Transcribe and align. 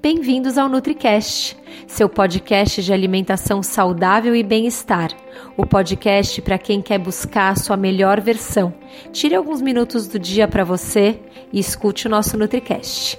Bem-vindos 0.00 0.58
ao 0.58 0.68
NutriCast, 0.68 1.56
seu 1.88 2.08
podcast 2.08 2.82
de 2.82 2.92
alimentação 2.92 3.62
saudável 3.62 4.34
e 4.34 4.42
bem-estar. 4.42 5.10
O 5.56 5.66
podcast 5.66 6.40
para 6.40 6.56
quem 6.56 6.80
quer 6.80 6.98
buscar 6.98 7.50
a 7.50 7.56
sua 7.56 7.76
melhor 7.76 8.20
versão. 8.20 8.72
Tire 9.12 9.34
alguns 9.34 9.60
minutos 9.60 10.06
do 10.06 10.18
dia 10.18 10.46
para 10.46 10.62
você 10.62 11.18
e 11.52 11.58
escute 11.58 12.06
o 12.06 12.10
nosso 12.10 12.36
NutriCast. 12.36 13.18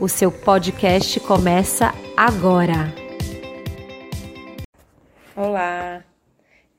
O 0.00 0.08
seu 0.08 0.30
podcast 0.30 1.18
começa 1.20 1.94
agora. 2.16 2.92
Olá! 5.34 6.04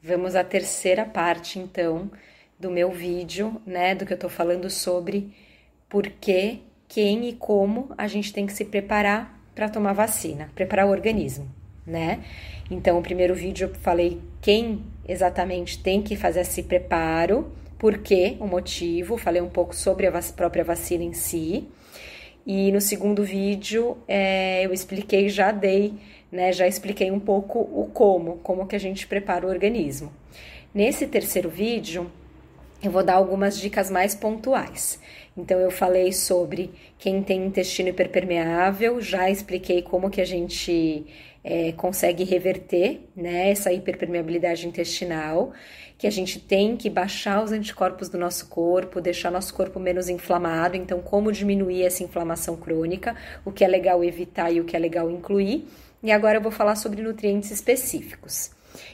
Vamos 0.01 0.35
à 0.35 0.43
terceira 0.43 1.05
parte 1.05 1.57
então 1.57 2.11
do 2.59 2.69
meu 2.69 2.91
vídeo, 2.91 3.59
né, 3.65 3.95
do 3.95 4.05
que 4.05 4.13
eu 4.13 4.19
tô 4.19 4.29
falando 4.29 4.69
sobre 4.69 5.33
por 5.89 6.07
que, 6.07 6.61
quem 6.93 7.27
e 7.27 7.33
como 7.33 7.89
a 7.97 8.07
gente 8.07 8.31
tem 8.31 8.45
que 8.45 8.53
se 8.53 8.63
preparar 8.63 9.41
para 9.55 9.67
tomar 9.67 9.93
vacina, 9.93 10.51
preparar 10.53 10.85
o 10.85 10.91
organismo, 10.91 11.49
né? 11.87 12.23
Então, 12.69 12.99
o 12.99 13.01
primeiro 13.01 13.33
vídeo 13.33 13.67
eu 13.67 13.75
falei 13.81 14.21
quem 14.39 14.83
exatamente 15.07 15.81
tem 15.81 16.03
que 16.03 16.15
fazer 16.15 16.41
esse 16.41 16.61
preparo, 16.61 17.51
por 17.79 17.97
quê, 17.97 18.37
o 18.39 18.45
motivo, 18.45 19.17
falei 19.17 19.41
um 19.41 19.49
pouco 19.49 19.75
sobre 19.75 20.05
a 20.05 20.11
própria 20.35 20.63
vacina 20.63 21.03
em 21.03 21.13
si. 21.13 21.67
E 22.45 22.71
no 22.71 22.79
segundo 22.79 23.23
vídeo 23.23 23.97
é, 24.07 24.63
eu 24.63 24.71
expliquei, 24.71 25.29
já 25.29 25.51
dei, 25.51 25.95
né, 26.31 26.53
já 26.53 26.67
expliquei 26.67 27.09
um 27.09 27.19
pouco 27.19 27.57
o 27.57 27.89
como, 27.91 28.37
como 28.37 28.67
que 28.67 28.75
a 28.75 28.79
gente 28.79 29.07
prepara 29.07 29.47
o 29.47 29.49
organismo. 29.49 30.13
Nesse 30.71 31.07
terceiro 31.07 31.49
vídeo, 31.49 32.09
eu 32.83 32.91
vou 32.91 33.03
dar 33.03 33.15
algumas 33.15 33.57
dicas 33.57 33.89
mais 33.89 34.13
pontuais. 34.13 34.99
Então 35.35 35.59
eu 35.59 35.71
falei 35.71 36.11
sobre 36.11 36.71
quem 36.97 37.23
tem 37.23 37.45
intestino 37.45 37.89
hiperpermeável, 37.89 39.01
já 39.01 39.29
expliquei 39.29 39.81
como 39.81 40.09
que 40.09 40.21
a 40.21 40.25
gente 40.25 41.05
é, 41.43 41.71
consegue 41.73 42.23
reverter 42.23 43.01
né, 43.15 43.49
essa 43.49 43.73
hiperpermeabilidade 43.73 44.67
intestinal, 44.67 45.51
que 45.97 46.07
a 46.07 46.11
gente 46.11 46.39
tem 46.39 46.77
que 46.77 46.89
baixar 46.89 47.43
os 47.43 47.51
anticorpos 47.51 48.09
do 48.09 48.17
nosso 48.17 48.47
corpo, 48.47 49.01
deixar 49.01 49.31
nosso 49.31 49.53
corpo 49.53 49.79
menos 49.79 50.07
inflamado, 50.07 50.77
então 50.77 51.01
como 51.01 51.31
diminuir 51.31 51.83
essa 51.83 52.03
inflamação 52.03 52.55
crônica, 52.55 53.15
o 53.43 53.51
que 53.51 53.63
é 53.63 53.67
legal 53.67 54.03
evitar 54.03 54.51
e 54.51 54.61
o 54.61 54.65
que 54.65 54.75
é 54.75 54.79
legal 54.79 55.09
incluir. 55.09 55.67
E 56.01 56.11
agora 56.11 56.37
eu 56.37 56.41
vou 56.41 56.51
falar 56.51 56.75
sobre 56.75 57.01
nutrientes 57.01 57.49
específicos. 57.49 58.51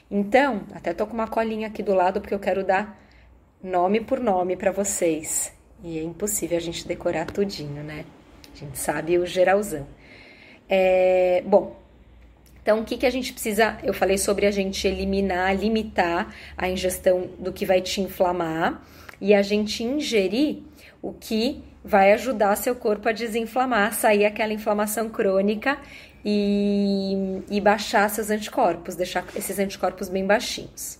Então, 0.09 0.63
até 0.73 0.93
tô 0.93 1.07
com 1.07 1.13
uma 1.13 1.27
colinha 1.27 1.67
aqui 1.67 1.81
do 1.81 1.93
lado 1.93 2.21
porque 2.21 2.33
eu 2.33 2.39
quero 2.39 2.63
dar 2.63 2.99
nome 3.61 4.01
por 4.01 4.19
nome 4.19 4.55
para 4.55 4.71
vocês. 4.71 5.58
E 5.83 5.97
é 5.97 6.03
impossível 6.03 6.57
a 6.57 6.61
gente 6.61 6.87
decorar 6.87 7.25
tudinho, 7.25 7.83
né? 7.83 8.05
A 8.53 8.57
gente 8.57 8.77
sabe 8.77 9.17
o 9.17 9.25
geralzão. 9.25 9.87
É, 10.67 11.41
bom, 11.45 11.75
então 12.61 12.81
o 12.81 12.85
que, 12.85 12.97
que 12.97 13.05
a 13.05 13.09
gente 13.09 13.33
precisa? 13.33 13.77
Eu 13.83 13.93
falei 13.93 14.17
sobre 14.17 14.45
a 14.45 14.51
gente 14.51 14.87
eliminar, 14.87 15.55
limitar 15.55 16.33
a 16.57 16.69
ingestão 16.69 17.29
do 17.39 17.51
que 17.51 17.65
vai 17.65 17.81
te 17.81 18.01
inflamar 18.01 18.83
e 19.19 19.33
a 19.33 19.41
gente 19.41 19.83
ingerir 19.83 20.59
o 21.01 21.13
que 21.13 21.63
vai 21.83 22.13
ajudar 22.13 22.55
seu 22.57 22.75
corpo 22.75 23.07
a 23.07 23.11
desinflamar, 23.11 23.93
sair 23.93 24.25
aquela 24.25 24.53
inflamação 24.53 25.09
crônica 25.09 25.79
e, 26.23 27.41
e 27.49 27.61
baixar 27.61 28.09
seus 28.09 28.29
anticorpos, 28.29 28.95
deixar 28.95 29.25
esses 29.35 29.57
anticorpos 29.57 30.09
bem 30.09 30.25
baixinhos. 30.25 30.99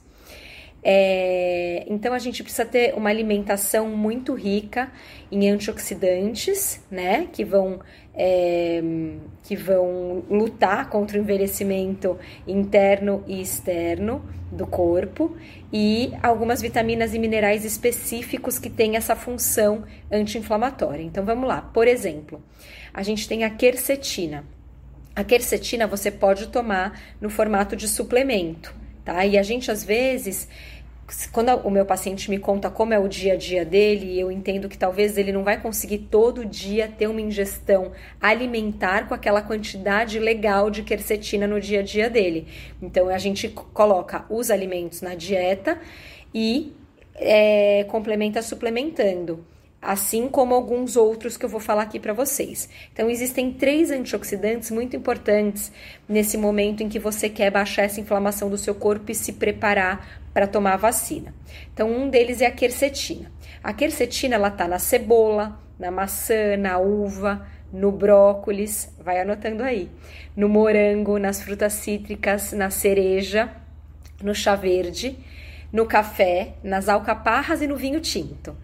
É, 0.81 1.83
então 1.87 2.13
a 2.13 2.19
gente 2.19 2.41
precisa 2.41 2.65
ter 2.65 2.93
uma 2.95 3.09
alimentação 3.09 3.89
muito 3.89 4.33
rica 4.33 4.91
em 5.31 5.49
antioxidantes, 5.49 6.81
né? 6.89 7.27
Que 7.31 7.43
vão, 7.43 7.79
é, 8.15 8.81
que 9.43 9.55
vão 9.55 10.23
lutar 10.29 10.89
contra 10.89 11.17
o 11.17 11.21
envelhecimento 11.21 12.17
interno 12.47 13.23
e 13.27 13.41
externo 13.41 14.23
do 14.51 14.65
corpo 14.65 15.35
e 15.71 16.11
algumas 16.23 16.61
vitaminas 16.61 17.13
e 17.13 17.19
minerais 17.19 17.63
específicos 17.65 18.57
que 18.57 18.69
têm 18.69 18.95
essa 18.95 19.15
função 19.15 19.83
anti-inflamatória. 20.11 21.03
Então 21.03 21.25
vamos 21.25 21.47
lá. 21.47 21.61
Por 21.61 21.87
exemplo, 21.87 22.41
a 22.93 23.03
gente 23.03 23.27
tem 23.27 23.43
a 23.43 23.49
quercetina. 23.49 24.45
A 25.15 25.23
quercetina 25.23 25.85
você 25.85 26.09
pode 26.09 26.47
tomar 26.47 26.97
no 27.19 27.29
formato 27.29 27.75
de 27.75 27.87
suplemento 27.87 28.73
tá? 29.03 29.25
E 29.25 29.37
a 29.37 29.43
gente 29.43 29.71
às 29.71 29.83
vezes 29.83 30.47
quando 31.31 31.49
o 31.65 31.71
meu 31.71 31.85
paciente 31.85 32.29
me 32.29 32.37
conta 32.37 32.69
como 32.69 32.93
é 32.93 32.99
o 32.99 33.07
dia 33.07 33.33
a 33.33 33.35
dia 33.35 33.65
dele, 33.65 34.19
eu 34.19 34.31
entendo 34.31 34.69
que 34.69 34.77
talvez 34.77 35.17
ele 35.17 35.31
não 35.31 35.43
vai 35.43 35.59
conseguir 35.59 35.99
todo 35.99 36.45
dia 36.45 36.87
ter 36.87 37.07
uma 37.07 37.21
ingestão 37.21 37.91
alimentar 38.21 39.07
com 39.07 39.13
aquela 39.13 39.41
quantidade 39.41 40.19
legal 40.19 40.69
de 40.69 40.83
quercetina 40.83 41.47
no 41.47 41.59
dia 41.59 41.79
a 41.79 41.83
dia 41.83 42.09
dele. 42.09 42.47
Então 42.81 43.09
a 43.09 43.17
gente 43.17 43.49
coloca 43.49 44.25
os 44.29 44.51
alimentos 44.51 45.01
na 45.01 45.15
dieta 45.15 45.79
e 46.33 46.73
é, 47.15 47.85
complementa 47.85 48.41
suplementando 48.41 49.45
assim 49.81 50.27
como 50.27 50.53
alguns 50.53 50.97
outros 50.97 51.37
que 51.37 51.45
eu 51.45 51.49
vou 51.49 51.59
falar 51.59 51.83
aqui 51.83 51.99
para 51.99 52.13
vocês. 52.13 52.69
Então, 52.91 53.09
existem 53.09 53.51
três 53.51 53.91
antioxidantes 53.91 54.71
muito 54.71 54.95
importantes 54.95 55.71
nesse 56.07 56.37
momento 56.37 56.83
em 56.83 56.89
que 56.89 56.99
você 56.99 57.29
quer 57.29 57.49
baixar 57.49 57.83
essa 57.83 58.01
inflamação 58.01 58.49
do 58.49 58.57
seu 58.57 58.75
corpo 58.75 59.11
e 59.11 59.15
se 59.15 59.33
preparar 59.33 60.21
para 60.33 60.47
tomar 60.47 60.73
a 60.73 60.77
vacina. 60.77 61.33
Então, 61.73 61.89
um 61.89 62.09
deles 62.09 62.41
é 62.41 62.45
a 62.45 62.51
quercetina. 62.51 63.31
A 63.63 63.71
quercetina 63.73 64.35
ela 64.35 64.51
tá 64.51 64.67
na 64.67 64.79
cebola, 64.79 65.59
na 65.77 65.89
maçã, 65.89 66.57
na 66.57 66.77
uva, 66.77 67.47
no 67.71 67.91
brócolis, 67.91 68.93
vai 68.99 69.21
anotando 69.21 69.63
aí, 69.63 69.89
no 70.35 70.49
morango, 70.49 71.17
nas 71.17 71.41
frutas 71.41 71.73
cítricas, 71.73 72.51
na 72.51 72.69
cereja, 72.69 73.49
no 74.21 74.33
chá 74.33 74.55
verde, 74.55 75.17
no 75.71 75.85
café, 75.85 76.53
nas 76.63 76.89
alcaparras 76.89 77.61
e 77.61 77.67
no 77.67 77.77
vinho 77.77 78.01
tinto 78.01 78.55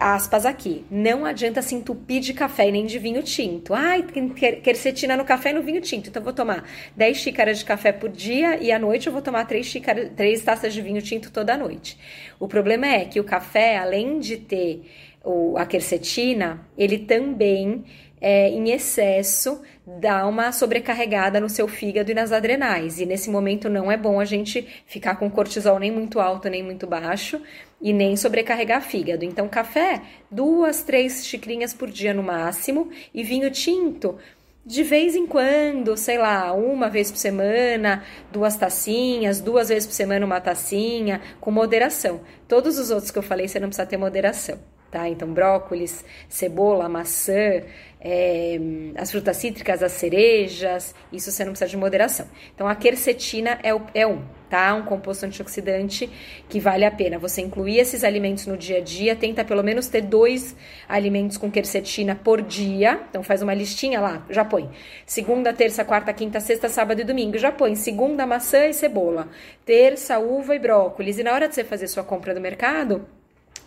aspas 0.00 0.46
aqui, 0.46 0.84
não 0.90 1.26
adianta 1.26 1.60
se 1.60 1.74
entupir 1.74 2.20
de 2.22 2.32
café 2.32 2.70
nem 2.70 2.86
de 2.86 2.98
vinho 2.98 3.22
tinto. 3.22 3.74
Ai, 3.74 4.02
tem 4.02 4.30
quercetina 4.30 5.14
no 5.14 5.24
café 5.24 5.50
e 5.50 5.52
no 5.52 5.62
vinho 5.62 5.80
tinto. 5.82 6.08
Então, 6.08 6.20
eu 6.20 6.24
vou 6.24 6.32
tomar 6.32 6.64
10 6.96 7.18
xícaras 7.18 7.58
de 7.58 7.66
café 7.66 7.92
por 7.92 8.08
dia 8.08 8.56
e 8.62 8.72
à 8.72 8.78
noite 8.78 9.06
eu 9.06 9.12
vou 9.12 9.20
tomar 9.20 9.44
3, 9.44 9.66
xícaras, 9.66 10.10
3 10.16 10.42
taças 10.42 10.72
de 10.72 10.80
vinho 10.80 11.02
tinto 11.02 11.30
toda 11.30 11.56
noite. 11.56 11.98
O 12.38 12.48
problema 12.48 12.86
é 12.86 13.04
que 13.04 13.20
o 13.20 13.24
café, 13.24 13.76
além 13.76 14.18
de 14.18 14.38
ter 14.38 14.82
o, 15.22 15.58
a 15.58 15.66
quercetina, 15.66 16.66
ele 16.78 17.00
também 17.00 17.84
é, 18.20 18.50
em 18.50 18.70
excesso 18.70 19.60
dá 19.98 20.26
uma 20.26 20.52
sobrecarregada 20.52 21.40
no 21.40 21.48
seu 21.48 21.66
fígado 21.66 22.10
e 22.10 22.14
nas 22.14 22.32
adrenais. 22.32 23.00
E 23.00 23.06
nesse 23.06 23.30
momento 23.30 23.68
não 23.68 23.90
é 23.90 23.96
bom 23.96 24.20
a 24.20 24.24
gente 24.24 24.66
ficar 24.86 25.16
com 25.16 25.30
cortisol 25.30 25.78
nem 25.78 25.90
muito 25.90 26.20
alto 26.20 26.48
nem 26.48 26.62
muito 26.62 26.86
baixo 26.86 27.40
e 27.80 27.92
nem 27.92 28.16
sobrecarregar 28.16 28.82
fígado. 28.82 29.24
Então, 29.24 29.48
café, 29.48 30.02
duas, 30.30 30.82
três 30.82 31.26
xicrinhas 31.26 31.72
por 31.72 31.90
dia 31.90 32.12
no 32.12 32.22
máximo, 32.22 32.90
e 33.14 33.24
vinho 33.24 33.50
tinto. 33.50 34.18
De 34.64 34.82
vez 34.82 35.16
em 35.16 35.26
quando, 35.26 35.96
sei 35.96 36.18
lá, 36.18 36.52
uma 36.52 36.90
vez 36.90 37.10
por 37.10 37.16
semana, 37.16 38.04
duas 38.30 38.54
tacinhas, 38.56 39.40
duas 39.40 39.70
vezes 39.70 39.86
por 39.86 39.94
semana 39.94 40.26
uma 40.26 40.40
tacinha, 40.40 41.22
com 41.40 41.50
moderação. 41.50 42.20
Todos 42.46 42.78
os 42.78 42.90
outros 42.90 43.10
que 43.10 43.18
eu 43.18 43.22
falei, 43.22 43.48
você 43.48 43.58
não 43.58 43.68
precisa 43.68 43.86
ter 43.86 43.96
moderação 43.96 44.58
tá? 44.90 45.08
Então, 45.08 45.32
brócolis, 45.32 46.04
cebola, 46.28 46.88
maçã, 46.88 47.62
é, 48.00 48.58
as 48.96 49.10
frutas 49.10 49.36
cítricas, 49.36 49.82
as 49.82 49.92
cerejas, 49.92 50.94
isso 51.12 51.30
você 51.30 51.44
não 51.44 51.52
precisa 51.52 51.68
de 51.68 51.76
moderação. 51.76 52.26
Então, 52.54 52.66
a 52.66 52.74
quercetina 52.74 53.58
é, 53.62 53.74
o, 53.74 53.82
é 53.92 54.06
um, 54.06 54.22
tá? 54.48 54.74
Um 54.74 54.82
composto 54.82 55.26
antioxidante 55.26 56.08
que 56.48 56.58
vale 56.58 56.84
a 56.84 56.90
pena 56.90 57.18
você 57.18 57.42
incluir 57.42 57.78
esses 57.78 58.02
alimentos 58.02 58.46
no 58.46 58.56
dia 58.56 58.78
a 58.78 58.80
dia. 58.80 59.14
Tenta 59.14 59.44
pelo 59.44 59.62
menos 59.62 59.86
ter 59.86 60.00
dois 60.00 60.56
alimentos 60.88 61.36
com 61.36 61.50
quercetina 61.50 62.16
por 62.16 62.40
dia. 62.40 63.00
Então, 63.10 63.22
faz 63.22 63.42
uma 63.42 63.52
listinha 63.52 64.00
lá, 64.00 64.24
já 64.30 64.44
põe. 64.44 64.70
Segunda, 65.04 65.52
terça, 65.52 65.84
quarta, 65.84 66.12
quinta, 66.12 66.40
sexta, 66.40 66.68
sábado 66.68 67.02
e 67.02 67.04
domingo. 67.04 67.36
Já 67.36 67.52
põe 67.52 67.74
segunda, 67.74 68.26
maçã 68.26 68.66
e 68.66 68.72
cebola. 68.72 69.28
Terça, 69.64 70.18
uva 70.18 70.54
e 70.54 70.58
brócolis. 70.58 71.18
E 71.18 71.22
na 71.22 71.32
hora 71.32 71.48
de 71.48 71.54
você 71.54 71.64
fazer 71.64 71.86
sua 71.86 72.02
compra 72.02 72.34
do 72.34 72.40
mercado, 72.40 73.06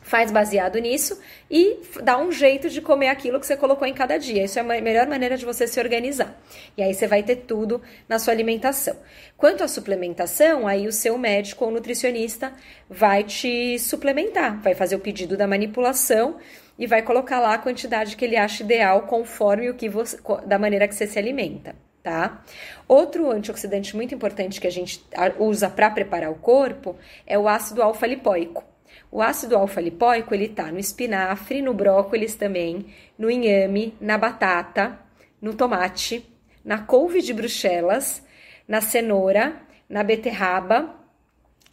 faz 0.03 0.29
baseado 0.29 0.77
nisso 0.77 1.19
e 1.49 1.79
dá 2.03 2.17
um 2.17 2.31
jeito 2.31 2.69
de 2.69 2.81
comer 2.81 3.07
aquilo 3.07 3.39
que 3.39 3.47
você 3.47 3.57
colocou 3.57 3.87
em 3.87 3.93
cada 3.93 4.17
dia. 4.17 4.43
Isso 4.43 4.59
é 4.59 4.61
a 4.61 4.65
melhor 4.81 5.07
maneira 5.07 5.37
de 5.37 5.43
você 5.43 5.65
se 5.65 5.79
organizar. 5.79 6.39
E 6.77 6.83
aí 6.83 6.93
você 6.93 7.07
vai 7.07 7.23
ter 7.23 7.37
tudo 7.37 7.81
na 8.07 8.19
sua 8.19 8.33
alimentação. 8.33 8.95
Quanto 9.35 9.63
à 9.63 9.67
suplementação, 9.67 10.67
aí 10.67 10.87
o 10.87 10.91
seu 10.91 11.17
médico 11.17 11.65
ou 11.65 11.71
nutricionista 11.71 12.53
vai 12.87 13.23
te 13.23 13.79
suplementar, 13.79 14.61
vai 14.61 14.75
fazer 14.75 14.95
o 14.95 14.99
pedido 14.99 15.35
da 15.35 15.47
manipulação 15.47 16.37
e 16.77 16.85
vai 16.85 17.01
colocar 17.01 17.39
lá 17.39 17.55
a 17.55 17.57
quantidade 17.57 18.15
que 18.15 18.25
ele 18.25 18.35
acha 18.35 18.61
ideal 18.61 19.03
conforme 19.03 19.69
o 19.69 19.73
que 19.73 19.89
você, 19.89 20.17
da 20.45 20.59
maneira 20.59 20.87
que 20.87 20.93
você 20.93 21.07
se 21.07 21.17
alimenta. 21.17 21.75
Tá? 22.03 22.43
Outro 22.85 23.31
antioxidante 23.31 23.95
muito 23.95 24.13
importante 24.13 24.59
que 24.59 24.67
a 24.67 24.71
gente 24.71 25.01
usa 25.39 25.69
para 25.69 25.89
preparar 25.89 26.29
o 26.29 26.35
corpo 26.35 26.97
é 27.25 27.39
o 27.39 27.47
ácido 27.47 27.81
alfa-lipoico. 27.81 28.72
O 29.11 29.21
ácido 29.21 29.55
alfa-lipóico 29.55 30.33
ele 30.33 30.45
está 30.45 30.71
no 30.71 30.79
espinafre, 30.79 31.61
no 31.61 31.73
brócolis 31.73 32.35
também, 32.35 32.87
no 33.17 33.29
inhame, 33.29 33.95
na 34.01 34.17
batata, 34.17 34.99
no 35.41 35.53
tomate, 35.53 36.25
na 36.63 36.79
couve 36.79 37.21
de 37.21 37.33
Bruxelas, 37.33 38.23
na 38.67 38.81
cenoura, 38.81 39.61
na 39.89 40.03
beterraba 40.03 40.95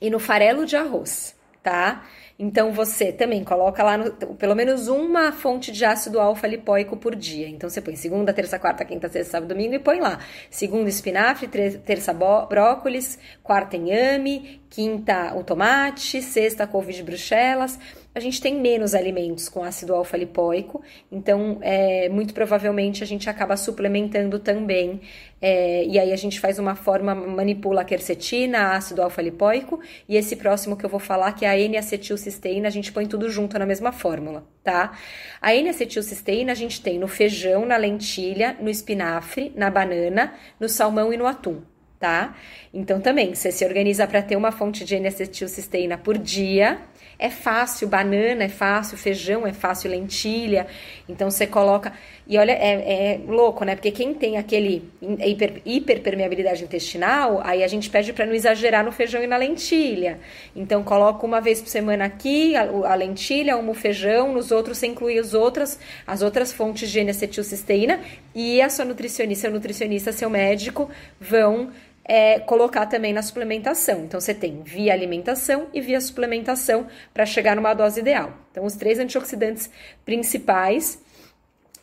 e 0.01 0.11
no 0.11 0.19
farelo 0.19 0.67
de 0.67 0.77
arroz, 0.77 1.37
tá? 1.63 2.05
Então 2.39 2.73
você 2.73 3.13
também 3.13 3.45
coloca 3.45 3.83
lá 3.83 3.99
no, 3.99 4.13
pelo 4.37 4.55
menos 4.55 4.89
uma 4.89 5.31
fonte 5.31 5.71
de 5.71 5.85
ácido 5.85 6.19
alfa-lipoico 6.19 6.97
por 6.97 7.15
dia. 7.15 7.49
Então 7.49 7.69
você 7.69 7.81
põe 7.81 7.97
segunda, 7.97 8.33
terça, 8.33 8.59
quarta, 8.59 8.85
quinta, 8.85 9.09
sexta, 9.09 9.33
sábado, 9.33 9.51
domingo 9.51 9.75
e 9.75 9.79
põe 9.79 10.01
lá. 10.01 10.21
Segunda 10.51 10.89
espinafre, 10.89 11.49
terça 11.49 12.15
brócolis, 12.15 13.19
quarta 13.43 13.77
inhame, 13.77 14.63
quinta 14.71 15.35
o 15.35 15.45
tomate, 15.45 16.23
sexta 16.23 16.67
couve 16.67 16.93
de 16.93 17.03
bruxelas 17.03 17.79
a 18.15 18.19
gente 18.19 18.41
tem 18.41 18.61
menos 18.61 18.95
alimentos 18.95 19.49
com 19.49 19.63
ácido 19.63 19.95
alfa-lipoico, 19.95 20.83
então 21.13 21.59
é, 21.61 22.09
muito 22.09 22.35
provavelmente 22.35 23.05
a 23.05 23.07
gente 23.07 23.31
acaba 23.31 23.57
suplementando 23.57 24.39
também. 24.39 25.01
É, 25.41 25.85
e 25.85 25.99
aí 25.99 26.13
a 26.13 26.17
gente 26.17 26.41
faz 26.41 26.59
uma 26.59 26.75
forma, 26.75 27.15
manipula 27.15 27.83
a 27.83 27.85
quercetina, 27.85 28.75
ácido 28.75 29.01
alfa-lipoico, 29.01 29.81
e 30.09 30.17
esse 30.17 30.37
próximo 30.37 30.77
que 30.77 30.85
eu 30.85 30.91
vou 30.91 31.01
falar, 31.01 31.33
que 31.33 31.45
é 31.45 31.49
a 31.49 31.59
N-acetilcisteína, 31.59 32.69
a 32.69 32.71
gente 32.71 32.93
põe 32.93 33.07
tudo 33.07 33.31
junto 33.31 33.59
na 33.59 33.65
mesma 33.65 33.93
fórmula, 33.93 34.45
tá? 34.63 34.99
A 35.41 35.55
N-acetilcisteína 35.55 36.53
a 36.53 36.57
gente 36.57 36.83
tem 36.83 36.99
no 36.99 37.07
feijão, 37.07 37.65
na 37.65 37.77
lentilha, 37.77 38.57
no 38.61 38.69
espinafre, 38.69 39.53
na 39.55 39.71
banana, 39.71 40.35
no 40.59 40.69
salmão 40.69 41.13
e 41.13 41.17
no 41.17 41.27
atum 41.27 41.63
tá? 42.01 42.35
Então 42.73 42.99
também, 42.99 43.35
você 43.35 43.53
se 43.53 43.63
organiza 43.63 44.07
para 44.07 44.23
ter 44.23 44.35
uma 44.35 44.51
fonte 44.51 44.87
de 44.87 44.97
N-acetilcisteína 44.97 45.99
por 45.99 46.17
dia, 46.17 46.81
é 47.21 47.29
fácil, 47.29 47.87
banana 47.87 48.45
é 48.45 48.49
fácil, 48.49 48.97
feijão 48.97 49.47
é 49.47 49.53
fácil, 49.53 49.91
lentilha. 49.91 50.67
Então 51.09 51.31
você 51.31 51.47
coloca. 51.47 51.93
E 52.27 52.39
olha, 52.39 52.53
é, 52.53 53.15
é 53.15 53.21
louco, 53.27 53.65
né? 53.65 53.75
Porque 53.75 53.91
quem 53.91 54.15
tem 54.15 54.39
aquele 54.39 54.89
hiper, 55.03 55.61
hiperpermeabilidade 55.65 56.65
intestinal, 56.65 57.41
aí 57.45 57.63
a 57.63 57.69
gente 57.69 57.91
pede 57.91 58.13
para 58.13 58.25
não 58.25 58.33
exagerar 58.33 58.85
no 58.85 58.91
feijão 58.91 59.23
e 59.23 59.27
na 59.27 59.37
lentilha. 59.37 60.19
Então 60.57 60.83
coloca 60.83 61.27
uma 61.27 61.41
vez 61.41 61.61
por 61.61 61.69
semana 61.69 62.07
aqui 62.07 62.57
a, 62.57 62.63
a 62.63 62.95
lentilha, 62.95 63.57
uma 63.57 63.73
o 63.73 63.75
feijão, 63.75 64.33
nos 64.33 64.51
outros 64.51 64.79
você 64.79 64.87
inclui 64.87 65.19
as 65.19 65.35
outras, 65.35 65.79
as 66.07 66.23
outras 66.23 66.53
fontes 66.53 66.91
de 66.91 67.01
N-acetilcisteína 67.01 68.01
e 68.35 68.63
a 68.63 68.71
sua 68.71 68.85
nutricionista, 68.85 69.43
seu 69.43 69.53
nutricionista, 69.53 70.13
seu 70.13 70.31
médico 70.31 70.89
vão 71.21 71.71
é, 72.13 72.41
colocar 72.41 72.87
também 72.87 73.13
na 73.13 73.23
suplementação. 73.23 74.01
Então, 74.01 74.21
você 74.21 74.35
tem 74.35 74.65
via 74.65 74.93
alimentação 74.93 75.69
e 75.73 75.81
via 75.81 76.01
suplementação 76.01 76.89
para 77.15 77.25
chegar 77.25 77.55
numa 77.55 77.73
dose 77.73 78.01
ideal. 78.01 78.37
Então, 78.51 78.65
os 78.65 78.75
três 78.75 78.99
antioxidantes 78.99 79.71
principais 80.05 81.01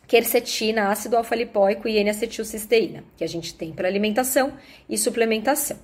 quercetina, 0.06 0.90
ácido 0.90 1.16
alfa-lipoico 1.16 1.88
e 1.88 1.96
N-acetilcisteína, 1.96 3.04
que 3.16 3.24
a 3.24 3.26
gente 3.26 3.54
tem 3.54 3.72
para 3.72 3.88
alimentação 3.88 4.52
e 4.86 4.98
suplementação. 4.98 5.78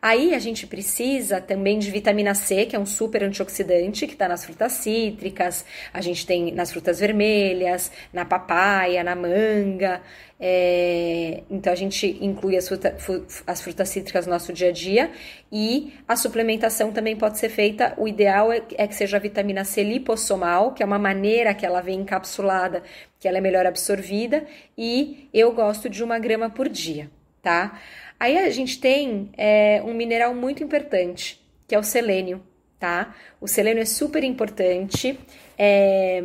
Aí 0.00 0.32
a 0.32 0.38
gente 0.38 0.64
precisa 0.64 1.40
também 1.40 1.76
de 1.76 1.90
vitamina 1.90 2.32
C, 2.32 2.66
que 2.66 2.76
é 2.76 2.78
um 2.78 2.86
super 2.86 3.24
antioxidante, 3.24 4.06
que 4.06 4.12
está 4.12 4.28
nas 4.28 4.44
frutas 4.44 4.72
cítricas, 4.72 5.64
a 5.92 6.00
gente 6.00 6.24
tem 6.24 6.52
nas 6.52 6.70
frutas 6.70 7.00
vermelhas, 7.00 7.90
na 8.12 8.24
papaya, 8.24 9.02
na 9.02 9.16
manga. 9.16 10.00
É, 10.40 11.42
então 11.50 11.72
a 11.72 11.76
gente 11.76 12.16
inclui 12.20 12.56
as, 12.56 12.68
fruta, 12.68 12.96
as 13.44 13.60
frutas 13.60 13.88
cítricas 13.88 14.24
no 14.24 14.32
nosso 14.32 14.52
dia 14.52 14.68
a 14.68 14.72
dia 14.72 15.10
e 15.50 15.92
a 16.06 16.14
suplementação 16.14 16.92
também 16.92 17.16
pode 17.16 17.38
ser 17.38 17.48
feita. 17.48 17.92
O 17.96 18.06
ideal 18.06 18.52
é, 18.52 18.62
é 18.76 18.86
que 18.86 18.94
seja 18.94 19.16
a 19.16 19.20
vitamina 19.20 19.64
C 19.64 19.82
lipossomal, 19.82 20.74
que 20.74 20.82
é 20.82 20.86
uma 20.86 20.98
maneira 20.98 21.52
que 21.54 21.66
ela 21.66 21.80
vem 21.80 22.02
encapsulada, 22.02 22.84
que 23.18 23.26
ela 23.26 23.38
é 23.38 23.40
melhor 23.40 23.66
absorvida, 23.66 24.46
e 24.76 25.28
eu 25.34 25.50
gosto 25.52 25.90
de 25.90 26.04
uma 26.04 26.20
grama 26.20 26.48
por 26.48 26.68
dia, 26.68 27.10
tá? 27.42 27.80
Aí 28.18 28.36
a 28.36 28.50
gente 28.50 28.80
tem 28.80 29.30
é, 29.36 29.80
um 29.84 29.94
mineral 29.94 30.34
muito 30.34 30.62
importante, 30.64 31.40
que 31.66 31.74
é 31.74 31.78
o 31.78 31.82
selênio, 31.82 32.42
tá? 32.78 33.14
O 33.40 33.46
selênio 33.46 33.80
é 33.80 33.84
super 33.84 34.24
importante 34.24 35.18
é, 35.56 36.20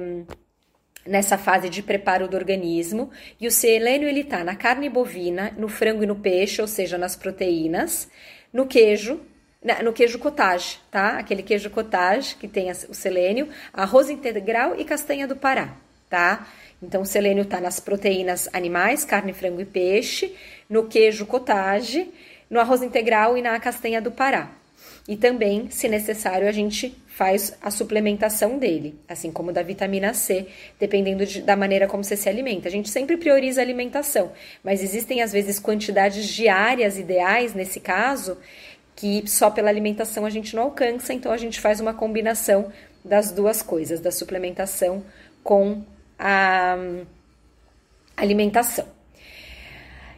nessa 1.06 1.38
fase 1.38 1.69
de 1.69 1.84
preparo 1.84 2.28
do 2.28 2.36
organismo. 2.36 3.12
E 3.40 3.48
o 3.48 3.51
selênio, 3.51 4.07
ele 4.07 4.24
tá 4.24 4.44
na 4.44 4.56
carne 4.56 4.90
bovina, 4.90 5.54
no 5.57 5.68
frango 5.68 6.04
e 6.04 6.07
no 6.07 6.16
peixe, 6.16 6.62
ou 6.62 6.68
seja, 6.68 6.98
nas 6.98 7.16
proteínas, 7.16 8.10
no 8.51 8.66
queijo, 8.66 9.22
no 9.84 9.94
queijo 9.94 10.19
cottage, 10.19 10.80
tá? 10.89 11.18
Aquele 11.19 11.44
queijo 11.44 11.69
cottage 11.69 12.36
que 12.36 12.48
tem 12.48 12.72
o 12.72 12.94
selênio, 12.94 13.50
arroz 13.72 14.10
integral 14.10 14.75
e 14.80 14.84
castanha 14.84 15.28
do 15.28 15.36
Pará, 15.36 15.78
tá? 16.10 16.48
Então, 16.84 17.02
o 17.02 17.06
selênio 17.06 17.44
está 17.44 17.62
nas 17.62 17.80
proteínas 17.80 18.50
animais, 18.52 19.06
carne, 19.06 19.34
frango 19.34 19.62
e 19.62 19.66
peixe, 19.66 20.36
no 20.70 20.86
queijo 20.86 21.26
cottage, 21.26 22.12
no 22.50 22.60
arroz 22.60 22.84
integral 22.84 23.38
e 23.38 23.42
na 23.42 23.60
castanha 23.60 24.02
do 24.02 24.12
Pará. 24.12 24.52
E 25.08 25.16
também, 25.16 25.70
se 25.70 25.88
necessário, 25.88 26.48
a 26.48 26.52
gente 26.52 26.96
faz 27.08 27.56
a 27.62 27.70
suplementação 27.70 28.58
dele, 28.58 28.96
assim 29.08 29.32
como 29.32 29.52
da 29.52 29.62
vitamina 29.62 30.14
C, 30.14 30.48
dependendo 30.80 31.26
de, 31.26 31.42
da 31.42 31.56
maneira 31.56 31.88
como 31.88 32.04
você 32.04 32.18
se 32.18 32.28
alimenta. 32.28 32.68
A 32.68 32.72
gente 32.72 32.90
sempre 32.90 33.18
prioriza 33.18 33.62
a 33.62 33.64
alimentação, 33.64 34.32
mas 34.64 34.82
existem 34.82 35.22
às 35.22 35.32
vezes 35.32 35.60
quantidades 35.60 36.28
diárias 36.28 36.98
ideais 36.98 37.54
nesse 37.54 37.80
caso 37.80 38.38
que 38.96 39.24
só 39.28 39.50
pela 39.50 39.70
alimentação 39.70 40.26
a 40.26 40.30
gente 40.30 40.56
não 40.56 40.64
alcança, 40.64 41.14
então 41.14 41.32
a 41.32 41.38
gente 41.38 41.60
faz 41.60 41.80
uma 41.80 41.94
combinação 41.94 42.72
das 43.04 43.32
duas 43.32 43.62
coisas, 43.62 44.00
da 44.00 44.12
suplementação 44.12 45.04
com 45.44 45.84
a 46.18 46.77
alimentação. 48.15 48.86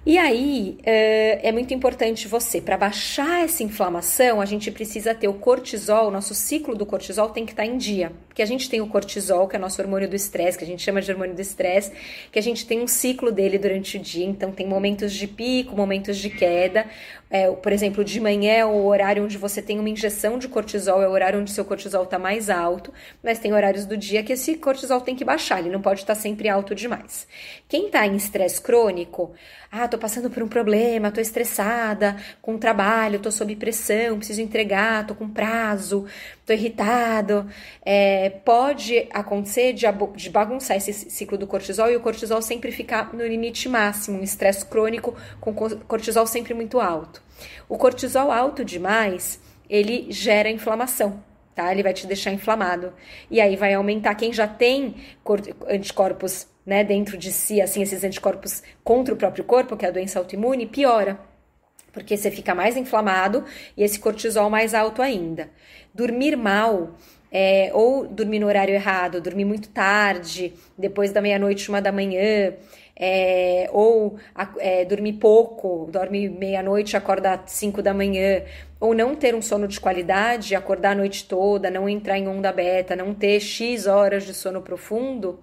E 0.06 0.18
aí 0.18 0.78
é 0.86 1.52
muito 1.52 1.74
importante 1.74 2.28
você, 2.28 2.62
para 2.62 2.78
baixar 2.78 3.44
essa 3.44 3.64
inflamação, 3.64 4.40
a 4.40 4.46
gente 4.46 4.70
precisa 4.70 5.16
ter 5.16 5.28
o 5.28 5.34
cortisol, 5.34 6.12
nosso 6.12 6.36
ciclo 6.36 6.76
do 6.76 6.86
cortisol 6.86 7.30
tem 7.30 7.46
que 7.46 7.54
estar 7.54 7.64
tá 7.64 7.70
em 7.70 7.78
dia. 7.78 8.12
Porque 8.36 8.44
a 8.44 8.46
gente 8.46 8.70
tem 8.70 8.82
o 8.82 8.88
cortisol, 8.88 9.48
que 9.48 9.56
é 9.56 9.60
nosso 9.60 9.82
hormônio 9.82 10.10
do 10.10 10.16
estresse, 10.16 10.58
que 10.58 10.66
a 10.66 10.68
gente 10.68 10.84
chama 10.84 11.02
de 11.02 11.10
hormônio 11.10 11.34
do 11.34 11.40
estresse, 11.40 11.94
que 12.30 12.38
a 12.38 12.42
gente 12.42 12.68
tem 12.68 12.82
um 12.82 12.88
ciclo 12.88 13.32
dele 13.32 13.58
durante 13.58 13.96
o 13.96 14.00
dia, 14.02 14.26
então 14.26 14.52
tem 14.52 14.68
momentos 14.68 15.14
de 15.14 15.26
pico, 15.26 15.74
momentos 15.74 16.18
de 16.18 16.30
queda. 16.30 16.86
É, 17.30 17.50
por 17.50 17.72
exemplo, 17.72 18.04
de 18.04 18.20
manhã 18.20 18.52
é 18.52 18.66
o 18.66 18.86
horário 18.86 19.24
onde 19.24 19.38
você 19.38 19.62
tem 19.62 19.80
uma 19.80 19.90
injeção 19.90 20.38
de 20.38 20.50
cortisol, 20.50 21.02
é 21.02 21.08
o 21.08 21.12
horário 21.12 21.40
onde 21.40 21.50
seu 21.50 21.64
cortisol 21.64 22.04
está 22.04 22.20
mais 22.20 22.50
alto, 22.50 22.94
mas 23.24 23.40
tem 23.40 23.54
horários 23.54 23.86
do 23.86 23.96
dia 23.96 24.22
que 24.22 24.34
esse 24.34 24.56
cortisol 24.56 25.00
tem 25.00 25.16
que 25.16 25.24
baixar, 25.24 25.60
ele 25.60 25.70
não 25.70 25.82
pode 25.82 26.02
estar 26.02 26.14
tá 26.14 26.20
sempre 26.20 26.50
alto 26.50 26.76
demais. 26.76 27.26
Quem 27.70 27.88
está 27.88 28.06
em 28.06 28.18
estresse 28.18 28.62
crônico, 28.62 29.34
ah, 29.72 29.88
tô 29.88 29.98
passando 29.98 30.30
por 30.30 30.42
um 30.42 30.48
problema, 30.48 31.12
tô 31.12 31.20
estressada 31.20 32.16
com 32.42 32.56
o 32.56 32.58
trabalho, 32.58 33.20
tô 33.20 33.32
sob 33.32 33.56
pressão, 33.56 34.18
preciso 34.18 34.42
entregar, 34.42 35.06
tô 35.06 35.14
com 35.14 35.28
prazo, 35.28 36.06
tô 36.46 36.54
irritado. 36.54 37.50
É, 37.84 38.25
pode 38.30 39.08
acontecer 39.12 39.74
de, 39.74 39.86
de 40.16 40.30
bagunçar 40.30 40.78
esse 40.78 40.94
ciclo 40.94 41.38
do 41.38 41.48
cortisol 41.48 41.90
e 41.90 41.96
o 41.96 42.00
cortisol 42.00 42.42
sempre 42.42 42.72
ficar 42.72 43.14
no 43.14 43.26
limite 43.26 43.68
máximo, 43.68 44.20
um 44.20 44.24
estresse 44.24 44.66
crônico 44.66 45.16
com 45.40 45.54
cortisol 45.54 46.26
sempre 46.28 46.54
muito 46.54 46.80
alto. 46.80 47.22
O 47.68 47.78
cortisol 47.78 48.32
alto 48.32 48.64
demais, 48.64 49.40
ele 49.70 50.08
gera 50.10 50.50
inflamação. 50.50 51.24
Tá? 51.54 51.72
Ele 51.72 51.84
vai 51.84 51.94
te 51.94 52.06
deixar 52.06 52.32
inflamado. 52.32 52.94
E 53.32 53.40
aí 53.40 53.56
vai 53.56 53.74
aumentar. 53.74 54.14
Quem 54.16 54.34
já 54.34 54.46
tem 54.46 54.96
anticorpos 55.70 56.48
né, 56.66 56.84
dentro 56.84 57.18
de 57.18 57.32
si, 57.32 57.62
assim, 57.62 57.82
esses 57.82 58.04
anticorpos 58.04 58.62
contra 58.84 59.14
o 59.14 59.18
próprio 59.18 59.46
corpo, 59.46 59.78
que 59.78 59.86
é 59.86 59.88
a 59.88 59.92
doença 59.92 60.20
autoimune, 60.20 60.66
piora 60.66 61.18
porque 61.96 62.18
você 62.18 62.30
fica 62.30 62.54
mais 62.54 62.76
inflamado 62.76 63.46
e 63.78 63.82
esse 63.82 63.98
cortisol 63.98 64.50
mais 64.50 64.74
alto 64.74 65.02
ainda. 65.02 65.50
Dormir 65.94 66.36
mal, 66.36 66.94
é, 67.32 67.70
ou 67.74 68.08
dormir 68.08 68.40
no 68.40 68.48
horário 68.48 68.74
errado, 68.74 69.22
dormir 69.22 69.46
muito 69.46 69.70
tarde, 69.70 70.54
depois 70.78 71.12
da 71.12 71.22
meia-noite, 71.22 71.70
uma 71.70 71.82
da 71.82 71.92
manhã, 71.92 72.54
é, 72.96 73.70
ou 73.74 74.18
é, 74.58 74.86
dormir 74.86 75.14
pouco, 75.14 75.90
dorme 75.92 76.30
meia-noite, 76.30 76.96
acorda 76.96 77.34
às 77.34 77.52
cinco 77.52 77.82
da 77.82 77.94
manhã, 77.94 78.44
ou 78.80 78.94
não 78.94 79.16
ter 79.16 79.36
um 79.36 79.42
sono 79.42 79.68
de 79.68 79.80
qualidade, 79.80 80.56
acordar 80.56 80.92
a 80.92 80.96
noite 80.96 81.28
toda, 81.28 81.70
não 81.70 81.90
entrar 81.90 82.18
em 82.18 82.28
onda 82.28 82.52
beta, 82.52 82.96
não 82.96 83.14
ter 83.14 83.40
X 83.40 83.86
horas 83.86 84.26
de 84.26 84.34
sono 84.34 84.62
profundo, 84.62 85.40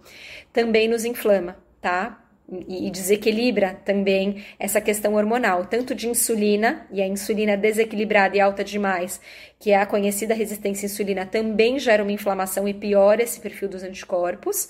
também 0.52 0.88
nos 0.88 1.04
inflama, 1.04 1.56
tá? 1.80 2.21
E 2.68 2.90
desequilibra 2.90 3.80
também 3.84 4.44
essa 4.58 4.80
questão 4.80 5.14
hormonal, 5.14 5.64
tanto 5.64 5.94
de 5.94 6.08
insulina, 6.08 6.86
e 6.92 7.00
a 7.00 7.06
insulina 7.06 7.56
desequilibrada 7.56 8.36
e 8.36 8.40
alta 8.40 8.62
demais, 8.62 9.20
que 9.58 9.70
é 9.70 9.76
a 9.76 9.86
conhecida 9.86 10.34
resistência 10.34 10.86
à 10.86 10.90
insulina, 10.90 11.24
também 11.24 11.78
gera 11.78 12.02
uma 12.02 12.12
inflamação 12.12 12.68
e 12.68 12.74
piora 12.74 13.22
esse 13.22 13.40
perfil 13.40 13.68
dos 13.68 13.82
anticorpos, 13.82 14.68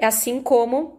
assim 0.00 0.42
como 0.42 0.98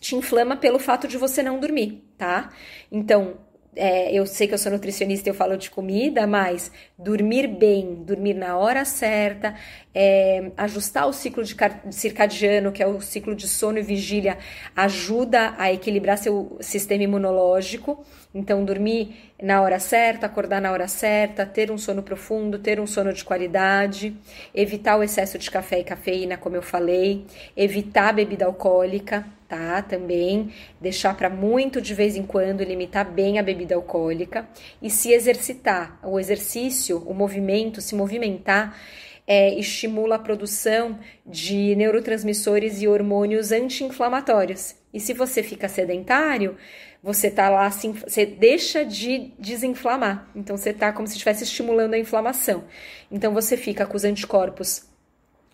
te 0.00 0.14
inflama 0.14 0.56
pelo 0.56 0.78
fato 0.78 1.08
de 1.08 1.16
você 1.16 1.42
não 1.42 1.58
dormir, 1.58 2.04
tá? 2.18 2.52
Então, 2.92 3.38
é, 3.76 4.12
eu 4.12 4.26
sei 4.26 4.46
que 4.46 4.54
eu 4.54 4.58
sou 4.58 4.70
nutricionista 4.70 5.28
e 5.28 5.30
eu 5.30 5.34
falo 5.34 5.56
de 5.56 5.70
comida, 5.70 6.26
mas 6.26 6.70
dormir 6.98 7.46
bem, 7.46 8.02
dormir 8.04 8.34
na 8.34 8.56
hora 8.56 8.84
certa, 8.84 9.54
é, 9.94 10.50
ajustar 10.56 11.08
o 11.08 11.12
ciclo 11.12 11.42
de 11.42 11.56
circadiano, 11.90 12.72
que 12.72 12.82
é 12.82 12.86
o 12.86 13.00
ciclo 13.00 13.34
de 13.34 13.48
sono 13.48 13.78
e 13.78 13.82
vigília, 13.82 14.38
ajuda 14.76 15.54
a 15.58 15.72
equilibrar 15.72 16.18
seu 16.18 16.56
sistema 16.60 17.04
imunológico. 17.04 18.04
Então, 18.34 18.64
dormir 18.64 19.32
na 19.40 19.62
hora 19.62 19.78
certa, 19.78 20.26
acordar 20.26 20.60
na 20.60 20.72
hora 20.72 20.88
certa, 20.88 21.46
ter 21.46 21.70
um 21.70 21.78
sono 21.78 22.02
profundo, 22.02 22.58
ter 22.58 22.80
um 22.80 22.86
sono 22.86 23.12
de 23.12 23.24
qualidade, 23.24 24.16
evitar 24.54 24.96
o 24.96 25.02
excesso 25.02 25.38
de 25.38 25.50
café 25.50 25.80
e 25.80 25.84
cafeína, 25.84 26.36
como 26.36 26.56
eu 26.56 26.62
falei, 26.62 27.24
evitar 27.56 28.12
bebida 28.12 28.44
alcoólica, 28.44 29.24
tá? 29.54 29.82
Também 29.82 30.52
deixar 30.80 31.16
para 31.16 31.30
muito 31.30 31.80
de 31.80 31.94
vez 31.94 32.16
em 32.16 32.24
quando, 32.24 32.64
limitar 32.64 33.08
bem 33.08 33.38
a 33.38 33.42
bebida 33.42 33.76
alcoólica 33.76 34.48
e 34.82 34.90
se 34.90 35.12
exercitar. 35.12 36.00
O 36.02 36.18
exercício, 36.18 36.98
o 37.06 37.14
movimento, 37.14 37.80
se 37.80 37.94
movimentar 37.94 38.76
é, 39.26 39.54
estimula 39.54 40.16
a 40.16 40.18
produção 40.18 40.98
de 41.24 41.74
neurotransmissores 41.76 42.82
e 42.82 42.88
hormônios 42.88 43.52
anti-inflamatórios. 43.52 44.74
E 44.92 44.98
se 44.98 45.14
você 45.14 45.42
fica 45.42 45.68
sedentário, 45.68 46.56
você 47.02 47.30
tá 47.30 47.48
lá 47.48 47.70
você 47.70 48.26
deixa 48.26 48.84
de 48.84 49.32
desinflamar. 49.38 50.28
Então 50.34 50.56
você 50.56 50.72
tá 50.72 50.92
como 50.92 51.06
se 51.06 51.14
estivesse 51.14 51.44
estimulando 51.44 51.94
a 51.94 51.98
inflamação. 51.98 52.64
Então 53.10 53.32
você 53.32 53.56
fica 53.56 53.86
com 53.86 53.96
os 53.96 54.04
anticorpos 54.04 54.93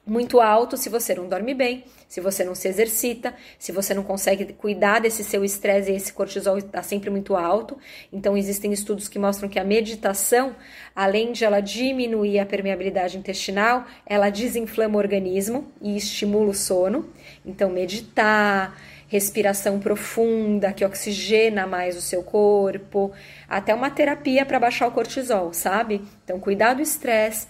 muito 0.06 0.40
alto 0.40 0.76
se 0.76 0.88
você 0.88 1.14
não 1.14 1.28
dorme 1.28 1.54
bem, 1.54 1.84
se 2.08 2.20
você 2.20 2.42
não 2.42 2.54
se 2.54 2.66
exercita, 2.66 3.34
se 3.58 3.70
você 3.70 3.94
não 3.94 4.02
consegue 4.02 4.52
cuidar 4.52 5.00
desse 5.00 5.22
seu 5.22 5.44
estresse 5.44 5.92
e 5.92 5.94
esse 5.94 6.12
cortisol 6.12 6.58
está 6.58 6.82
sempre 6.82 7.10
muito 7.10 7.36
alto. 7.36 7.78
Então 8.12 8.36
existem 8.36 8.72
estudos 8.72 9.08
que 9.08 9.18
mostram 9.18 9.48
que 9.48 9.58
a 9.58 9.64
meditação, 9.64 10.56
além 10.96 11.32
de 11.32 11.44
ela 11.44 11.60
diminuir 11.60 12.40
a 12.40 12.46
permeabilidade 12.46 13.16
intestinal, 13.16 13.86
ela 14.04 14.30
desinflama 14.30 14.96
o 14.96 14.98
organismo 14.98 15.70
e 15.80 15.96
estimula 15.96 16.50
o 16.50 16.54
sono. 16.54 17.08
Então 17.44 17.70
meditar, 17.70 18.76
respiração 19.06 19.78
profunda 19.78 20.72
que 20.72 20.84
oxigena 20.84 21.66
mais 21.66 21.96
o 21.96 22.00
seu 22.00 22.22
corpo, 22.22 23.12
até 23.48 23.74
uma 23.74 23.90
terapia 23.90 24.46
para 24.46 24.58
baixar 24.58 24.86
o 24.86 24.92
cortisol, 24.92 25.52
sabe? 25.52 26.00
Então 26.24 26.40
cuidar 26.40 26.74
do 26.74 26.82
estresse, 26.82 27.46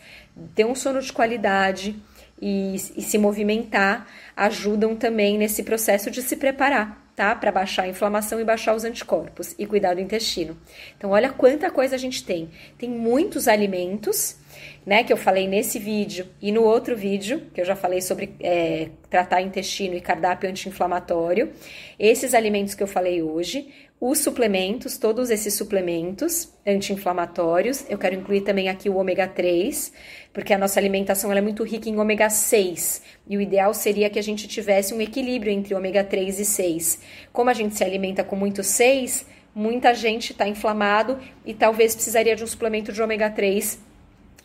ter 0.54 0.64
um 0.64 0.74
sono 0.74 1.00
de 1.00 1.12
qualidade 1.12 1.94
e, 2.40 2.74
e 2.74 3.02
se 3.02 3.18
movimentar 3.18 4.06
ajudam 4.36 4.96
também 4.96 5.36
nesse 5.36 5.62
processo 5.62 6.10
de 6.10 6.22
se 6.22 6.36
preparar 6.36 7.00
tá? 7.20 7.34
Para 7.34 7.52
baixar 7.52 7.82
a 7.82 7.88
inflamação 7.88 8.40
e 8.40 8.44
baixar 8.44 8.74
os 8.74 8.82
anticorpos 8.82 9.54
e 9.58 9.66
cuidar 9.66 9.92
do 9.92 10.00
intestino. 10.00 10.56
Então, 10.96 11.10
olha 11.10 11.28
quanta 11.28 11.70
coisa 11.70 11.94
a 11.94 11.98
gente 11.98 12.24
tem. 12.24 12.48
Tem 12.78 12.88
muitos 12.88 13.46
alimentos, 13.46 14.36
né? 14.84 15.04
Que 15.04 15.12
eu 15.12 15.16
falei 15.16 15.46
nesse 15.46 15.78
vídeo 15.78 16.26
e 16.40 16.50
no 16.50 16.62
outro 16.62 16.96
vídeo, 16.96 17.42
que 17.54 17.60
eu 17.60 17.64
já 17.64 17.76
falei 17.76 18.00
sobre 18.00 18.34
é, 18.40 18.88
tratar 19.08 19.42
intestino 19.42 19.94
e 19.94 20.00
cardápio 20.00 20.48
anti-inflamatório. 20.48 21.52
Esses 21.98 22.34
alimentos 22.34 22.74
que 22.74 22.82
eu 22.82 22.86
falei 22.86 23.22
hoje, 23.22 23.68
os 24.00 24.20
suplementos, 24.20 24.96
todos 24.96 25.28
esses 25.28 25.52
suplementos 25.52 26.54
anti-inflamatórios. 26.66 27.84
Eu 27.88 27.98
quero 27.98 28.14
incluir 28.14 28.40
também 28.40 28.70
aqui 28.70 28.88
o 28.88 28.96
ômega 28.96 29.28
3, 29.28 29.92
porque 30.32 30.54
a 30.54 30.58
nossa 30.58 30.80
alimentação 30.80 31.30
é 31.30 31.40
muito 31.42 31.62
rica 31.62 31.88
em 31.88 31.98
ômega 31.98 32.30
6, 32.30 33.02
e 33.28 33.36
o 33.36 33.40
ideal 33.42 33.74
seria 33.74 34.08
que 34.08 34.18
a 34.18 34.22
gente 34.22 34.48
tivesse 34.48 34.94
um 34.94 35.00
equilíbrio 35.02 35.52
entre 35.52 35.74
ômega 35.74 36.02
3 36.02 36.40
e 36.40 36.44
6. 36.46 37.00
Como 37.30 37.50
a 37.50 37.52
gente 37.52 37.76
se 37.76 37.84
alimenta 37.84 38.24
com 38.24 38.36
muito 38.36 38.62
6, 38.62 39.26
muita 39.54 39.92
gente 39.92 40.32
está 40.32 40.48
inflamado 40.48 41.18
e 41.44 41.52
talvez 41.52 41.94
precisaria 41.94 42.34
de 42.34 42.42
um 42.42 42.46
suplemento 42.46 42.92
de 42.92 43.02
ômega 43.02 43.28
3 43.28 43.89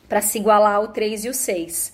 para 0.07 0.21
se 0.21 0.37
igualar 0.37 0.75
ao 0.75 0.89
3 0.89 1.25
e 1.25 1.29
o 1.29 1.33
6. 1.33 1.93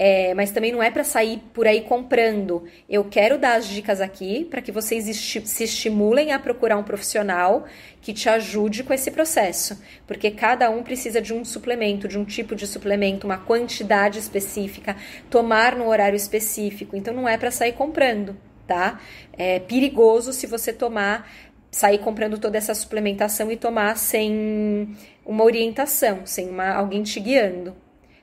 É, 0.00 0.32
mas 0.32 0.52
também 0.52 0.70
não 0.70 0.80
é 0.80 0.92
para 0.92 1.02
sair 1.02 1.42
por 1.52 1.66
aí 1.66 1.80
comprando. 1.80 2.64
Eu 2.88 3.02
quero 3.02 3.36
dar 3.36 3.56
as 3.56 3.66
dicas 3.66 4.00
aqui 4.00 4.44
para 4.44 4.62
que 4.62 4.70
vocês 4.70 5.08
esti 5.08 5.44
se 5.44 5.64
estimulem 5.64 6.30
a 6.30 6.38
procurar 6.38 6.76
um 6.76 6.84
profissional 6.84 7.66
que 8.00 8.12
te 8.12 8.28
ajude 8.28 8.84
com 8.84 8.94
esse 8.94 9.10
processo, 9.10 9.82
porque 10.06 10.30
cada 10.30 10.70
um 10.70 10.84
precisa 10.84 11.20
de 11.20 11.34
um 11.34 11.44
suplemento, 11.44 12.06
de 12.06 12.16
um 12.16 12.24
tipo 12.24 12.54
de 12.54 12.64
suplemento, 12.64 13.26
uma 13.26 13.38
quantidade 13.38 14.20
específica, 14.20 14.96
tomar 15.28 15.74
no 15.74 15.88
horário 15.88 16.16
específico. 16.16 16.96
Então 16.96 17.12
não 17.12 17.28
é 17.28 17.36
para 17.36 17.50
sair 17.50 17.72
comprando, 17.72 18.36
tá? 18.68 19.00
É 19.36 19.58
perigoso 19.58 20.32
se 20.32 20.46
você 20.46 20.72
tomar 20.72 21.28
sair 21.70 21.98
comprando 21.98 22.38
toda 22.38 22.58
essa 22.58 22.74
suplementação 22.74 23.50
e 23.52 23.56
tomar 23.56 23.96
sem 23.96 24.96
uma 25.24 25.44
orientação, 25.44 26.24
sem 26.24 26.48
uma, 26.48 26.72
alguém 26.72 27.02
te 27.02 27.20
guiando, 27.20 27.76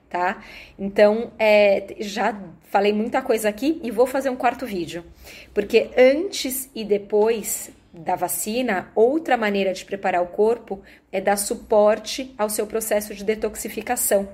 tá? 0.10 0.42
Então, 0.78 1.32
é, 1.38 1.96
já 2.00 2.38
falei 2.64 2.92
muita 2.92 3.22
coisa 3.22 3.48
aqui 3.48 3.80
e 3.84 3.92
vou 3.92 4.08
fazer 4.08 4.30
um 4.30 4.36
quarto 4.36 4.66
vídeo, 4.66 5.06
porque 5.54 5.90
antes 5.98 6.70
e 6.74 6.84
depois 6.84 7.72
da 7.94 8.16
vacina, 8.16 8.92
outra 8.94 9.38
maneira 9.38 9.74
de 9.74 9.86
preparar 9.86 10.22
o 10.22 10.28
corpo 10.28 10.82
é 11.12 11.22
dar 11.22 11.38
suporte 11.38 12.34
ao 12.38 12.50
seu 12.50 12.68
processo 12.68 13.16
de 13.16 13.24
detoxificação. 13.24 14.28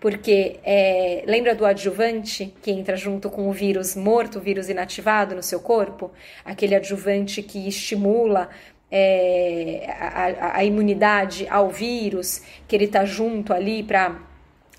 Porque 0.00 0.60
é, 0.64 1.24
lembra 1.26 1.54
do 1.54 1.66
adjuvante 1.66 2.54
que 2.62 2.70
entra 2.70 2.96
junto 2.96 3.28
com 3.28 3.48
o 3.48 3.52
vírus 3.52 3.96
morto, 3.96 4.38
o 4.38 4.40
vírus 4.40 4.68
inativado 4.68 5.34
no 5.34 5.42
seu 5.42 5.60
corpo? 5.60 6.12
Aquele 6.44 6.74
adjuvante 6.74 7.42
que 7.42 7.66
estimula 7.66 8.48
é, 8.90 9.86
a, 9.88 10.58
a, 10.58 10.64
imunidade 10.64 11.46
ao 11.48 11.68
vírus, 11.68 12.42
que 12.66 12.76
ele 12.76 12.84
está 12.84 13.04
junto 13.04 13.52
ali 13.52 13.82
para 13.82 14.20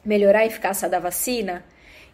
melhorar 0.06 0.40
a 0.40 0.46
eficácia 0.46 0.88
da 0.88 1.00
vacina, 1.00 1.66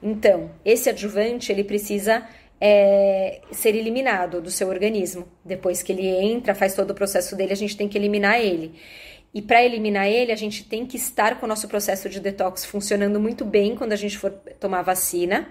então 0.01 0.51
esse 0.65 0.89
adjuvante 0.89 1.51
ele 1.51 1.63
precisa 1.63 2.27
é, 2.59 3.41
ser 3.51 3.75
eliminado 3.75 4.41
do 4.41 4.51
seu 4.51 4.67
organismo. 4.67 5.27
Depois 5.43 5.83
que 5.83 5.91
ele 5.91 6.07
entra, 6.07 6.55
faz 6.55 6.73
todo 6.73 6.91
o 6.91 6.95
processo 6.95 7.35
dele, 7.35 7.53
a 7.53 7.55
gente 7.55 7.77
tem 7.77 7.87
que 7.87 7.97
eliminar 7.97 8.39
ele. 8.39 8.73
E 9.35 9.41
para 9.41 9.61
eliminar 9.61 10.07
ele, 10.07 10.31
a 10.31 10.35
gente 10.37 10.63
tem 10.63 10.85
que 10.85 10.95
estar 10.95 11.37
com 11.37 11.45
o 11.45 11.49
nosso 11.49 11.67
processo 11.67 12.07
de 12.07 12.21
detox 12.21 12.63
funcionando 12.63 13.19
muito 13.19 13.43
bem 13.43 13.75
quando 13.75 13.91
a 13.91 13.97
gente 13.97 14.17
for 14.17 14.31
tomar 14.31 14.81
vacina. 14.81 15.49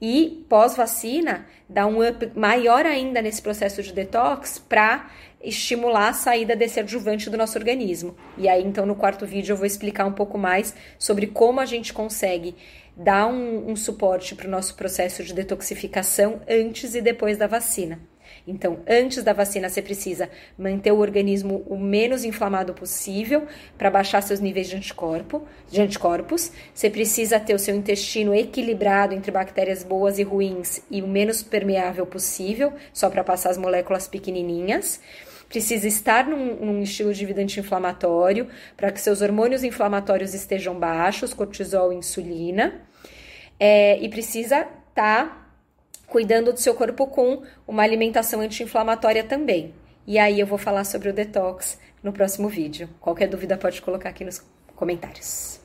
E 0.00 0.46
pós-vacina, 0.48 1.44
dá 1.68 1.86
um 1.86 2.08
up 2.08 2.30
maior 2.34 2.86
ainda 2.86 3.20
nesse 3.20 3.42
processo 3.42 3.82
de 3.82 3.92
detox 3.92 4.58
para 4.58 5.10
estimular 5.42 6.08
a 6.08 6.12
saída 6.14 6.56
desse 6.56 6.80
adjuvante 6.80 7.28
do 7.28 7.36
nosso 7.36 7.58
organismo. 7.58 8.16
E 8.38 8.48
aí, 8.48 8.64
então, 8.64 8.86
no 8.86 8.96
quarto 8.96 9.26
vídeo, 9.26 9.52
eu 9.52 9.56
vou 9.58 9.66
explicar 9.66 10.06
um 10.06 10.12
pouco 10.12 10.38
mais 10.38 10.74
sobre 10.98 11.26
como 11.26 11.60
a 11.60 11.66
gente 11.66 11.92
consegue 11.92 12.56
dar 12.96 13.26
um, 13.26 13.70
um 13.70 13.76
suporte 13.76 14.34
para 14.34 14.48
o 14.48 14.50
nosso 14.50 14.74
processo 14.74 15.22
de 15.22 15.34
detoxificação 15.34 16.40
antes 16.48 16.94
e 16.94 17.02
depois 17.02 17.36
da 17.36 17.46
vacina. 17.46 18.00
Então, 18.48 18.80
antes 18.88 19.22
da 19.22 19.32
vacina, 19.34 19.68
você 19.68 19.82
precisa 19.82 20.30
manter 20.56 20.90
o 20.90 20.98
organismo 20.98 21.62
o 21.66 21.78
menos 21.78 22.24
inflamado 22.24 22.72
possível 22.72 23.46
para 23.76 23.90
baixar 23.90 24.22
seus 24.22 24.40
níveis 24.40 24.68
de, 24.68 24.76
anticorpo, 24.76 25.42
de 25.70 25.82
anticorpos. 25.82 26.50
Você 26.74 26.88
precisa 26.88 27.38
ter 27.38 27.54
o 27.54 27.58
seu 27.58 27.76
intestino 27.76 28.34
equilibrado 28.34 29.14
entre 29.14 29.30
bactérias 29.30 29.82
boas 29.84 30.18
e 30.18 30.22
ruins 30.22 30.80
e 30.90 31.02
o 31.02 31.06
menos 31.06 31.42
permeável 31.42 32.06
possível, 32.06 32.72
só 32.92 33.10
para 33.10 33.22
passar 33.22 33.50
as 33.50 33.58
moléculas 33.58 34.08
pequenininhas 34.08 35.00
precisa 35.48 35.88
estar 35.88 36.26
num, 36.26 36.56
num, 36.56 36.82
estilo 36.82 37.12
de 37.14 37.24
vida 37.24 37.40
anti-inflamatório 37.40 38.48
para 38.76 38.92
que 38.92 39.00
seus 39.00 39.22
hormônios 39.22 39.64
inflamatórios 39.64 40.34
estejam 40.34 40.78
baixos, 40.78 41.32
cortisol 41.32 41.90
e 41.90 41.96
insulina, 41.96 42.82
é, 43.58 43.98
e 43.98 44.10
precisa 44.10 44.60
estar 44.60 45.26
tá 45.26 45.47
cuidando 46.08 46.52
do 46.52 46.58
seu 46.58 46.74
corpo 46.74 47.06
com 47.06 47.42
uma 47.66 47.82
alimentação 47.82 48.40
anti-inflamatória 48.40 49.22
também. 49.22 49.74
E 50.06 50.18
aí 50.18 50.40
eu 50.40 50.46
vou 50.46 50.58
falar 50.58 50.84
sobre 50.84 51.10
o 51.10 51.12
detox 51.12 51.78
no 52.02 52.12
próximo 52.12 52.48
vídeo. 52.48 52.88
Qualquer 53.00 53.28
dúvida 53.28 53.56
pode 53.56 53.82
colocar 53.82 54.08
aqui 54.08 54.24
nos 54.24 54.42
comentários. 54.74 55.60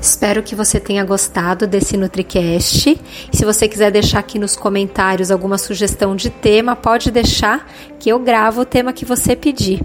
Espero 0.00 0.42
que 0.42 0.54
você 0.54 0.78
tenha 0.78 1.04
gostado 1.04 1.66
desse 1.66 1.96
NutriCast. 1.96 3.00
Se 3.32 3.44
você 3.44 3.66
quiser 3.66 3.90
deixar 3.90 4.20
aqui 4.20 4.38
nos 4.38 4.54
comentários 4.54 5.30
alguma 5.30 5.58
sugestão 5.58 6.14
de 6.14 6.30
tema, 6.30 6.76
pode 6.76 7.10
deixar 7.10 7.68
que 7.98 8.10
eu 8.10 8.18
gravo 8.18 8.60
o 8.60 8.64
tema 8.64 8.92
que 8.92 9.04
você 9.04 9.34
pedir. 9.34 9.80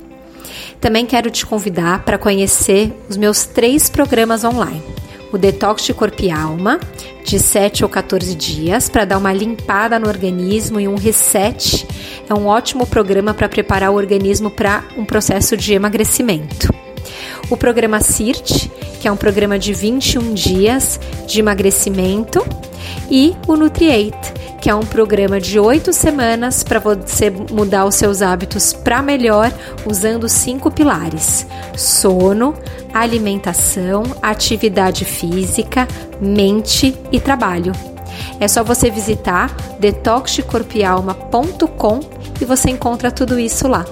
Também 0.80 1.06
quero 1.06 1.32
te 1.32 1.46
convidar 1.46 2.04
para 2.04 2.18
conhecer 2.18 2.94
os 3.10 3.18
meus 3.18 3.46
três 3.46 3.90
programas 3.90 4.44
online 4.44 4.93
o 5.34 5.38
detox 5.38 5.84
de 5.84 5.96
corpo 5.96 6.22
e 6.22 6.30
alma, 6.30 6.80
de 7.26 7.40
7 7.40 7.84
ou 7.84 7.90
14 7.90 8.36
dias, 8.36 8.88
para 8.88 9.04
dar 9.04 9.18
uma 9.18 9.34
limpada 9.34 9.98
no 9.98 10.08
organismo 10.08 10.80
e 10.80 10.88
um 10.88 10.94
reset. 10.94 11.88
É 12.30 12.34
um 12.36 12.46
ótimo 12.46 12.86
programa 12.86 13.34
para 13.34 13.50
preparar 13.50 13.90
o 13.90 13.96
organismo 13.96 14.52
para 14.52 14.84
um 14.96 15.04
processo 15.04 15.58
de 15.58 15.74
emagrecimento. 15.74 16.72
O 17.50 17.58
programa 17.58 18.00
CIRT, 18.00 18.72
que 19.04 19.08
é 19.10 19.12
um 19.12 19.18
programa 19.18 19.60
de 19.60 19.74
21 19.74 20.34
dias 20.34 20.98
de 21.28 21.42
emagrecimento, 21.42 22.42
e 23.12 23.36
o 23.46 23.58
Nutriate, 23.58 24.32
que 24.62 24.70
é 24.70 24.76
um 24.76 24.86
programa 24.86 25.42
de 25.42 25.60
oito 25.60 25.92
semanas 25.92 26.64
para 26.64 26.80
você 26.80 27.30
mudar 27.30 27.84
os 27.84 27.96
seus 27.96 28.22
hábitos 28.22 28.72
para 28.72 29.02
melhor 29.02 29.52
usando 29.86 30.30
cinco 30.30 30.72
pilares: 30.72 31.46
sono, 31.76 32.56
alimentação, 32.94 34.04
atividade 34.22 35.04
física, 35.04 35.86
mente 36.22 36.98
e 37.12 37.20
trabalho. 37.20 37.74
É 38.40 38.48
só 38.48 38.64
você 38.64 38.90
visitar 38.90 39.54
detoxcorpialma.com 39.82 42.00
e 42.40 42.46
você 42.46 42.70
encontra 42.70 43.12
tudo 43.12 43.38
isso 43.38 43.68
lá. 43.68 43.86